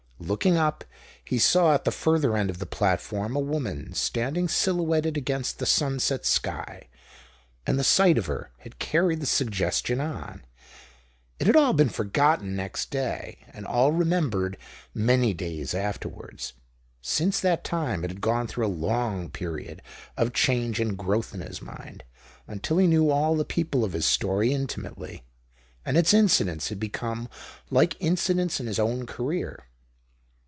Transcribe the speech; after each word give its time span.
Looking 0.23 0.55
up, 0.55 0.83
he 1.25 1.39
saw 1.39 1.73
at 1.73 1.83
the 1.83 1.89
further 1.91 2.37
end 2.37 2.51
of 2.51 2.59
the 2.59 2.67
platform 2.67 3.35
a 3.35 3.39
woman 3.39 3.89
standino; 3.93 4.47
silhouetted 4.47 5.15
ao^ainst 5.15 5.57
the 5.57 5.65
sun 5.65 5.99
set 5.99 6.27
sky, 6.27 6.87
and 7.65 7.79
the 7.79 7.83
sight 7.83 8.19
of 8.19 8.27
her 8.27 8.51
had 8.59 8.77
carried 8.77 9.19
the 9.19 9.25
suggestion 9.25 9.99
on. 9.99 10.45
It 11.39 11.47
had 11.47 11.55
all 11.55 11.73
been 11.73 11.89
forgotten 11.89 12.55
next 12.55 12.91
day, 12.91 13.39
and 13.51 13.65
all 13.65 13.91
remembered 13.91 14.57
many 14.93 15.33
days 15.33 15.73
afterwards. 15.73 16.53
Since 17.01 17.39
that 17.39 17.63
time 17.63 18.03
it 18.03 18.11
had 18.11 18.21
gone 18.21 18.45
through 18.45 18.67
a 18.67 18.81
long 18.89 19.27
period 19.27 19.81
of 20.17 20.33
change 20.33 20.79
and 20.79 20.95
growth 20.95 21.33
in 21.33 21.41
his 21.41 21.61
own 21.61 21.65
mind, 21.65 22.03
until 22.47 22.77
he 22.77 22.85
knew 22.85 23.09
all 23.09 23.35
the 23.35 23.43
people 23.43 23.83
of 23.83 23.93
his 23.93 24.05
story 24.05 24.53
intimately, 24.53 25.25
and 25.83 25.97
its 25.97 26.13
incidents 26.13 26.69
had 26.69 26.79
become 26.79 27.27
like 27.71 27.97
incidents 27.99 28.59
in 28.59 28.67
his 28.67 28.77
own 28.79 29.07
career. 29.07 29.65